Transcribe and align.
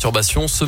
ce. 0.00 0.64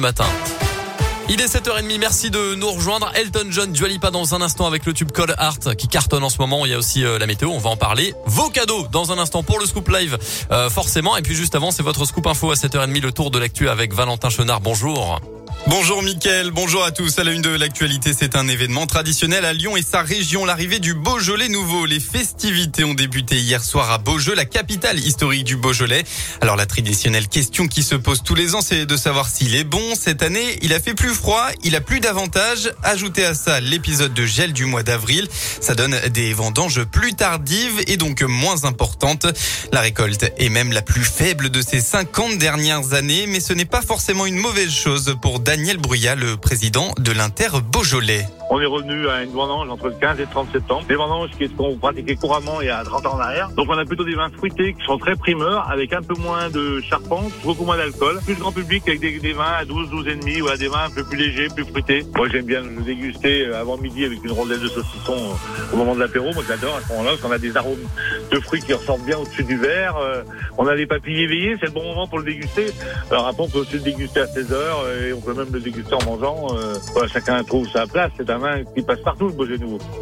Il 1.29 1.41
est 1.41 1.47
7h30, 1.47 1.99
merci 1.99 2.31
de 2.31 2.55
nous 2.55 2.71
rejoindre. 2.71 3.11
Elton 3.15 3.47
John, 3.51 3.73
Dualipa 3.73 4.11
dans 4.11 4.35
un 4.35 4.43
instant 4.43 4.67
avec 4.67 4.85
le 4.85 4.93
tube 4.93 5.11
Call 5.13 5.35
Art 5.39 5.59
qui 5.79 5.89
cartonne 5.89 6.23
en 6.23 6.29
ce 6.29 6.39
moment. 6.39 6.67
Il 6.67 6.73
y 6.73 6.75
a 6.75 6.79
aussi 6.79 7.05
euh, 7.05 7.19
la 7.19 7.27
météo, 7.27 7.49
on 7.49 7.59
va 7.59 7.71
en 7.71 7.77
parler. 7.77 8.15
Vos 8.27 8.51
cadeaux 8.51 8.87
dans 8.93 9.13
un 9.13 9.19
instant 9.19 9.43
pour 9.43 9.59
le 9.59 9.67
scoop 9.67 9.89
live, 9.89 10.19
euh, 10.51 10.69
forcément. 10.69 11.17
Et 11.17 11.23
puis 11.23 11.35
juste 11.35 11.55
avant, 11.55 11.71
c'est 11.71 11.83
votre 11.83 12.05
scoop 12.05 12.27
info 12.27 12.51
à 12.51 12.55
7h30, 12.55 13.01
le 13.01 13.13
tour 13.13 13.31
de 13.31 13.39
l'actu 13.39 13.69
avec 13.69 13.95
Valentin 13.95 14.29
Chenard. 14.29 14.61
Bonjour. 14.61 15.21
Bonjour 15.69 16.03
Mickaël, 16.03 16.51
bonjour 16.51 16.85
à 16.85 16.91
tous. 16.91 17.21
À 17.21 17.25
la 17.25 17.31
une 17.31 17.41
de 17.41 17.49
l'actualité, 17.49 18.13
c'est 18.19 18.35
un 18.35 18.49
événement 18.49 18.87
traditionnel 18.87 19.45
à 19.45 19.53
Lyon 19.53 19.77
et 19.77 19.83
sa 19.83 20.03
région, 20.03 20.45
l'arrivée 20.45 20.81
du 20.81 20.93
Beaujolais 20.93 21.49
nouveau. 21.49 21.87
Les 21.87 22.01
festivités 22.01 22.83
ont 22.83 22.95
débuté 22.95 23.37
hier 23.37 23.63
soir 23.63 23.93
à 23.93 23.99
Beaujeu, 23.99 24.35
la 24.35 24.45
capitale 24.45 24.99
historique 24.99 25.45
du 25.45 25.57
Beaujolais. 25.57 26.03
Alors 26.41 26.57
la 26.57 26.67
traditionnelle 26.67 27.29
question 27.29 27.69
qui 27.69 27.85
se 27.85 27.95
pose 27.95 28.25
tous 28.25 28.35
les 28.35 28.57
ans, 28.57 28.61
c'est 28.61 28.87
de 28.87 28.97
savoir 28.97 29.29
s'il 29.29 29.55
est 29.55 29.65
bon. 29.65 29.95
Cette 29.95 30.23
année, 30.23 30.59
il 30.63 30.75
a 30.75 30.81
fait 30.81 30.95
plus 30.95 31.15
froid, 31.15 31.47
il 31.63 31.77
a 31.77 31.81
plus 31.81 32.01
d'avantages. 32.01 32.73
Ajoutez 32.83 33.25
à 33.25 33.35
ça 33.35 33.61
l'épisode 33.61 34.13
de 34.15 34.27
gel 34.27 34.53
du 34.53 34.65
mois 34.65 34.83
d'avril. 34.83 35.29
Ça 35.61 35.77
donne 35.77 35.97
des 36.13 36.35
vendanges 36.35 36.83
plus 36.85 37.15
tardives 37.15 37.83
et 37.87 37.97
donc 37.97 38.23
moins 38.23 38.65
importantes. 38.65 39.27
La 39.71 39.81
récolte 39.81 40.25
est 40.37 40.49
même 40.49 40.73
la 40.73 40.83
plus 40.83 41.05
faible 41.05 41.51
de 41.51 41.63
ces 41.63 41.81
50 41.81 42.37
dernières 42.39 42.95
années, 42.95 43.27
mais 43.29 43.41
ce 43.41 43.53
n'est 43.53 43.65
pas 43.65 43.83
forcément 43.83 44.27
une 44.27 44.39
mauvaise 44.39 44.73
chose 44.73 45.17
pour 45.23 45.39
Bruyat, 45.79 46.15
le 46.15 46.39
président 46.39 46.95
de 46.99 47.13
l'Inter 47.13 47.49
Beaujolais. 47.71 48.27
On 48.55 48.61
est 48.61 48.67
revenu 48.67 49.09
à 49.09 49.23
une 49.23 49.31
vendange 49.31 49.71
entre 49.71 49.87
le 49.87 49.95
15 49.95 50.19
et 50.19 50.25
le 50.25 50.29
30 50.29 50.53
septembre. 50.53 50.85
Des 50.87 50.95
vendanges 50.95 51.31
qui 51.39 51.49
qu'on 51.49 51.75
pratiquait 51.79 52.17
couramment 52.17 52.61
il 52.61 52.67
y 52.67 52.71
a 52.71 52.85
30 52.85 53.07
ans 53.07 53.15
en 53.15 53.19
arrière. 53.19 53.49
Donc 53.53 53.69
on 53.71 53.79
a 53.79 53.87
plutôt 53.87 54.05
des 54.05 54.15
vins 54.15 54.29
fruités 54.29 54.75
qui 54.75 54.85
sont 54.85 54.99
très 54.99 55.17
primeurs, 55.17 55.71
avec 55.71 55.95
un 55.95 56.03
peu 56.03 56.15
moins 56.21 56.51
de 56.51 56.83
charpente, 56.83 57.33
beaucoup 57.45 57.65
moins 57.65 57.79
d'alcool. 57.79 58.21
Plus 58.27 58.35
grand 58.35 58.53
public 58.53 58.83
avec 58.87 59.01
des, 59.01 59.33
vins 59.33 59.55
à 59.59 59.65
12, 59.65 59.89
12 59.89 60.09
et 60.09 60.17
demi, 60.17 60.41
voilà, 60.41 60.59
des 60.59 60.69
vins 60.69 60.85
un 60.85 60.91
peu 60.91 61.03
plus 61.03 61.17
légers, 61.17 61.49
plus 61.49 61.65
fruités. 61.65 62.05
Moi 62.15 62.29
j'aime 62.31 62.45
bien 62.45 62.61
le 62.61 62.83
déguster 62.83 63.47
euh, 63.47 63.59
avant 63.59 63.79
midi 63.79 64.05
avec 64.05 64.23
une 64.23 64.33
rondelle 64.33 64.61
de 64.61 64.69
saucisson 64.69 65.17
euh, 65.17 65.73
au 65.73 65.77
moment 65.79 65.95
de 65.95 66.01
l'apéro. 66.01 66.31
Moi 66.35 66.45
j'adore 66.47 66.77
à 66.77 66.83
ce 66.83 66.93
moment-là 66.93 67.13
parce 67.13 67.23
qu'on 67.23 67.33
a 67.33 67.39
des 67.39 67.57
arômes 67.57 67.89
de 68.31 68.39
fruits 68.41 68.61
qui 68.61 68.75
ressortent 68.75 69.07
bien 69.07 69.17
au-dessus 69.17 69.45
du 69.45 69.57
verre. 69.57 69.97
Euh, 69.97 70.25
on 70.59 70.67
a 70.67 70.77
des 70.77 70.85
papilles 70.85 71.23
éveillées, 71.23 71.57
c'est 71.59 71.69
le 71.69 71.73
bon 71.73 71.85
moment 71.85 72.07
pour 72.07 72.19
le 72.19 72.27
déguster. 72.27 72.67
Alors 73.11 73.29
après 73.29 73.45
on 73.45 73.49
peut 73.49 73.61
aussi 73.61 73.77
le 73.77 73.81
déguster 73.81 74.21
à 74.21 74.27
16 74.27 74.53
heures 74.53 74.85
et 74.91 75.15
on 75.15 75.23
peut 75.23 75.33
même 75.33 75.51
le 75.51 75.61
déguster 75.61 75.95
en 75.95 76.05
mangeant. 76.05 76.49
Voilà, 76.93 77.09
chacun 77.09 77.43
trouve 77.45 77.67
sa 77.71 77.87
place. 77.87 78.11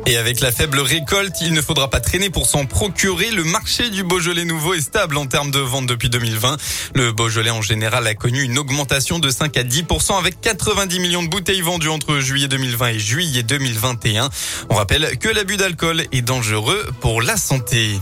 Et 0.06 0.16
avec 0.16 0.40
la 0.40 0.52
faible 0.52 0.80
récolte, 0.80 1.36
il 1.42 1.52
ne 1.52 1.60
faudra 1.60 1.90
pas 1.90 2.00
traîner 2.00 2.30
pour 2.30 2.46
s'en 2.46 2.66
procurer. 2.66 3.30
Le 3.30 3.44
marché 3.44 3.90
du 3.90 4.02
Beaujolais 4.02 4.44
nouveau 4.44 4.74
est 4.74 4.80
stable 4.80 5.16
en 5.16 5.26
termes 5.26 5.50
de 5.50 5.58
vente 5.58 5.86
depuis 5.86 6.08
2020. 6.08 6.56
Le 6.94 7.12
Beaujolais 7.12 7.50
en 7.50 7.62
général 7.62 8.06
a 8.06 8.14
connu 8.14 8.42
une 8.42 8.58
augmentation 8.58 9.18
de 9.18 9.28
5 9.28 9.56
à 9.56 9.62
10% 9.62 10.18
avec 10.18 10.40
90 10.40 11.00
millions 11.00 11.22
de 11.22 11.28
bouteilles 11.28 11.60
vendues 11.60 11.88
entre 11.88 12.18
juillet 12.18 12.48
2020 12.48 12.88
et 12.88 12.98
juillet 12.98 13.42
2021. 13.42 14.28
On 14.70 14.74
rappelle 14.74 15.18
que 15.18 15.28
l'abus 15.28 15.56
d'alcool 15.56 16.04
est 16.12 16.22
dangereux 16.22 16.84
pour 17.00 17.22
la 17.22 17.36
santé. 17.36 17.98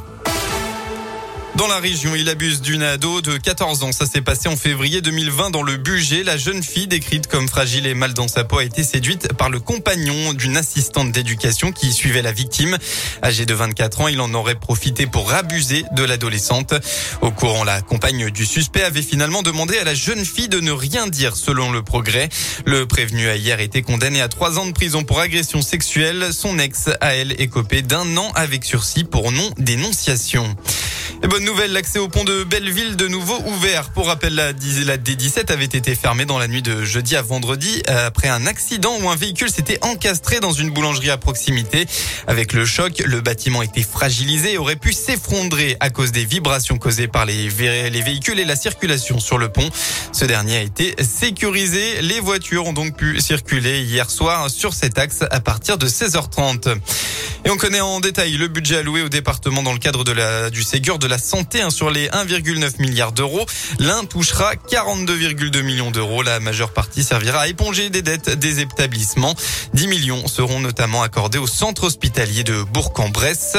Dans 1.58 1.66
la 1.66 1.80
région, 1.80 2.14
il 2.14 2.28
abuse 2.28 2.60
d'une 2.60 2.84
ado 2.84 3.20
de 3.20 3.36
14 3.36 3.82
ans. 3.82 3.90
Ça 3.90 4.06
s'est 4.06 4.20
passé 4.20 4.48
en 4.48 4.54
février 4.54 5.00
2020 5.00 5.50
dans 5.50 5.64
le 5.64 5.76
budget. 5.76 6.22
La 6.22 6.36
jeune 6.36 6.62
fille, 6.62 6.86
décrite 6.86 7.26
comme 7.26 7.48
fragile 7.48 7.84
et 7.88 7.94
mal 7.94 8.14
dans 8.14 8.28
sa 8.28 8.44
peau, 8.44 8.58
a 8.58 8.64
été 8.64 8.84
séduite 8.84 9.32
par 9.32 9.50
le 9.50 9.58
compagnon 9.58 10.34
d'une 10.34 10.56
assistante 10.56 11.10
d'éducation 11.10 11.72
qui 11.72 11.92
suivait 11.92 12.22
la 12.22 12.30
victime. 12.30 12.78
Âgé 13.24 13.44
de 13.44 13.54
24 13.54 14.02
ans, 14.02 14.06
il 14.06 14.20
en 14.20 14.32
aurait 14.34 14.54
profité 14.54 15.08
pour 15.08 15.32
abuser 15.32 15.82
de 15.96 16.04
l'adolescente. 16.04 16.74
Au 17.22 17.32
courant, 17.32 17.64
la 17.64 17.82
compagne 17.82 18.30
du 18.30 18.46
suspect 18.46 18.84
avait 18.84 19.02
finalement 19.02 19.42
demandé 19.42 19.78
à 19.78 19.84
la 19.84 19.94
jeune 19.94 20.24
fille 20.24 20.48
de 20.48 20.60
ne 20.60 20.70
rien 20.70 21.08
dire 21.08 21.34
selon 21.34 21.72
le 21.72 21.82
progrès. 21.82 22.28
Le 22.66 22.86
prévenu 22.86 23.28
a 23.28 23.34
hier 23.34 23.58
été 23.58 23.82
condamné 23.82 24.20
à 24.20 24.28
trois 24.28 24.60
ans 24.60 24.66
de 24.66 24.72
prison 24.72 25.02
pour 25.02 25.18
agression 25.18 25.60
sexuelle. 25.60 26.28
Son 26.32 26.56
ex, 26.60 26.88
a 27.00 27.16
elle, 27.16 27.32
écopé 27.42 27.82
d'un 27.82 28.16
an 28.16 28.30
avec 28.36 28.64
sursis 28.64 29.02
pour 29.02 29.32
non-dénonciation. 29.32 30.56
Et 31.20 31.26
bonne 31.26 31.44
nouvelle, 31.44 31.72
l'accès 31.72 31.98
au 31.98 32.06
pont 32.06 32.22
de 32.22 32.44
Belleville 32.44 32.94
de 32.94 33.08
nouveau 33.08 33.36
ouvert. 33.46 33.90
Pour 33.90 34.06
rappel, 34.06 34.34
la, 34.34 34.52
D17 34.52 35.50
avait 35.50 35.64
été 35.64 35.96
fermée 35.96 36.26
dans 36.26 36.38
la 36.38 36.46
nuit 36.46 36.62
de 36.62 36.84
jeudi 36.84 37.16
à 37.16 37.22
vendredi 37.22 37.82
après 37.88 38.28
un 38.28 38.46
accident 38.46 38.94
où 39.00 39.10
un 39.10 39.16
véhicule 39.16 39.50
s'était 39.50 39.84
encastré 39.84 40.38
dans 40.38 40.52
une 40.52 40.70
boulangerie 40.70 41.10
à 41.10 41.16
proximité. 41.16 41.86
Avec 42.28 42.52
le 42.52 42.64
choc, 42.64 43.02
le 43.04 43.20
bâtiment 43.20 43.62
était 43.62 43.82
fragilisé 43.82 44.52
et 44.52 44.58
aurait 44.58 44.76
pu 44.76 44.92
s'effondrer 44.92 45.76
à 45.80 45.90
cause 45.90 46.12
des 46.12 46.24
vibrations 46.24 46.78
causées 46.78 47.08
par 47.08 47.26
les, 47.26 47.48
les 47.48 48.02
véhicules 48.02 48.38
et 48.38 48.44
la 48.44 48.56
circulation 48.56 49.18
sur 49.18 49.38
le 49.38 49.48
pont. 49.48 49.68
Ce 50.12 50.24
dernier 50.24 50.58
a 50.58 50.62
été 50.62 50.94
sécurisé. 51.02 52.00
Les 52.00 52.20
voitures 52.20 52.66
ont 52.66 52.72
donc 52.72 52.96
pu 52.96 53.20
circuler 53.20 53.82
hier 53.82 54.08
soir 54.08 54.50
sur 54.50 54.72
cet 54.72 54.98
axe 54.98 55.24
à 55.28 55.40
partir 55.40 55.78
de 55.78 55.88
16h30. 55.88 56.76
Et 57.44 57.50
on 57.50 57.56
connaît 57.56 57.80
en 57.80 58.00
détail 58.00 58.32
le 58.32 58.48
budget 58.48 58.78
alloué 58.78 59.02
au 59.02 59.08
département 59.08 59.62
dans 59.62 59.72
le 59.72 59.78
cadre 59.78 60.04
de 60.04 60.12
la, 60.12 60.50
du 60.50 60.62
Ségur 60.62 60.98
de 60.98 61.07
la 61.08 61.18
santé 61.18 61.62
hein, 61.62 61.70
sur 61.70 61.90
les 61.90 62.08
1,9 62.08 62.80
milliards 62.80 63.12
d'euros. 63.12 63.46
L'un 63.78 64.04
touchera 64.04 64.54
42,2 64.54 65.62
millions 65.62 65.90
d'euros. 65.90 66.22
La 66.22 66.38
majeure 66.40 66.72
partie 66.72 67.02
servira 67.02 67.40
à 67.40 67.48
éponger 67.48 67.90
des 67.90 68.02
dettes 68.02 68.30
des 68.30 68.60
établissements. 68.60 69.34
10 69.74 69.88
millions 69.88 70.28
seront 70.28 70.60
notamment 70.60 71.02
accordés 71.02 71.38
au 71.38 71.46
centre 71.46 71.84
hospitalier 71.84 72.44
de 72.44 72.62
Bourg-en-Bresse. 72.62 73.56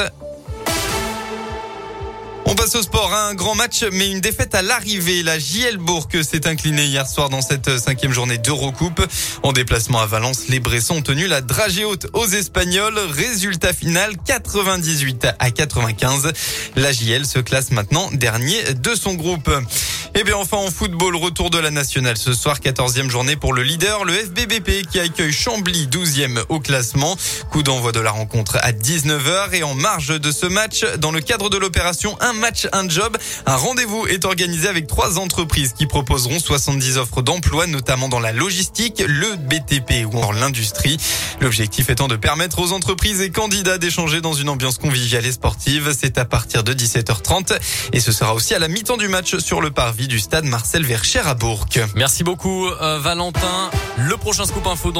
On 2.52 2.56
passe 2.56 2.74
au 2.74 2.82
sport, 2.82 3.14
un 3.14 3.36
grand 3.36 3.54
match, 3.54 3.84
mais 3.92 4.10
une 4.10 4.22
défaite 4.22 4.56
à 4.56 4.64
l'arrivée. 4.64 5.22
La 5.22 5.38
JL 5.38 5.78
Bourg 5.78 6.08
s'est 6.24 6.48
inclinée 6.48 6.86
hier 6.86 7.06
soir 7.06 7.30
dans 7.30 7.44
cette 7.44 7.78
cinquième 7.78 8.12
journée 8.12 8.40
d'Eurocoupe. 8.40 9.06
En 9.44 9.54
déplacement 9.54 10.02
à 10.02 10.08
Valence, 10.08 10.48
les 10.50 10.60
Bressons 10.60 10.96
ont 10.96 11.02
tenu 11.04 11.28
la 11.28 11.42
dragée 11.42 11.86
haute 11.86 12.08
aux 12.14 12.26
Espagnols. 12.26 12.98
Résultat 12.98 13.72
final 13.72 14.16
98 14.26 15.28
à 15.38 15.52
95. 15.52 16.34
La 16.76 16.92
JL 16.92 17.28
se 17.28 17.38
classe 17.38 17.70
maintenant 17.70 18.10
dernier 18.14 18.74
de 18.74 18.96
son 18.96 19.14
groupe. 19.14 19.52
Et 20.16 20.24
bien 20.24 20.38
enfin 20.38 20.58
en 20.58 20.72
football, 20.72 21.16
retour 21.16 21.52
de 21.52 21.60
la 21.60 21.70
nationale 21.70 22.18
ce 22.18 22.34
soir, 22.34 22.60
14e 22.60 23.10
journée 23.10 23.36
pour 23.36 23.54
le 23.54 23.62
leader, 23.62 24.06
le 24.06 24.14
FBBP 24.14 24.88
qui 24.92 25.00
accueille 25.00 25.31
Chambly, 25.31 25.88
12e 25.88 26.44
au 26.50 26.60
classement. 26.60 27.16
Coup 27.52 27.62
d'envoi 27.62 27.92
de 27.92 28.00
la 28.00 28.10
rencontre 28.10 28.58
à 28.62 28.72
19h 28.72 29.54
et 29.54 29.62
en 29.62 29.76
marge 29.76 30.20
de 30.20 30.31
ce 30.31 30.48
match, 30.48 30.84
dans 30.98 31.12
le 31.12 31.22
cadre 31.22 31.52
de 31.52 31.58
l'opération 31.58 32.18
Un 32.22 32.34
match, 32.40 32.68
un 32.74 32.90
job, 32.90 33.18
un 33.46 33.56
rendez-vous 33.56 34.08
est 34.08 34.26
organisé 34.26 34.68
avec 34.68 34.88
trois 34.88 35.20
entreprises 35.20 35.74
qui 35.74 35.86
proposeront 35.86 36.40
70 36.40 36.98
offres 36.98 37.22
d'emploi, 37.22 37.68
notamment 37.68 38.10
dans 38.10 38.20
la 38.20 38.32
logistique, 38.32 39.04
le 39.08 39.36
BTP 39.36 40.06
ou 40.12 40.18
en 40.18 40.32
l'industrie. 40.32 40.98
L'objectif 41.42 41.90
étant 41.90 42.08
de 42.08 42.16
permettre 42.16 42.60
aux 42.60 42.72
entreprises 42.72 43.22
et 43.22 43.30
candidats 43.30 43.78
d'échanger 43.78 44.22
dans 44.22 44.34
une 44.34 44.50
ambiance 44.50 44.78
conviviale 44.78 45.26
et 45.26 45.32
sportive. 45.32 45.94
C'est 45.98 46.18
à 46.18 46.26
partir 46.26 46.64
de 46.64 46.74
17h30 46.74 47.58
et 47.94 48.00
ce 48.00 48.12
sera 48.12 48.34
aussi 48.34 48.56
à 48.56 48.60
la 48.60 48.68
mi-temps 48.68 48.98
du 48.98 49.08
match 49.08 49.38
sur 49.38 49.62
le 49.62 49.72
parvis 49.72 50.08
du 50.08 50.20
stade 50.20 50.46
Marcel 50.46 50.84
Vercher 50.84 51.20
à 51.20 51.36
Bourg. 51.36 51.68
Merci 51.96 52.24
beaucoup 52.24 52.68
euh, 52.68 53.00
Valentin. 53.00 53.70
Le 53.98 54.18
prochain 54.18 54.46
scoop 54.46 54.66
info 54.66 54.92
dans 54.92 54.98